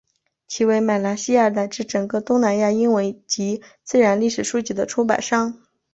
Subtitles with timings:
[0.47, 5.61] 其为马来西亚乃至整个东南亚英文及自然历史书籍的出版商。